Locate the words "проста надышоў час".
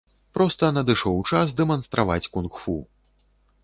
0.37-1.47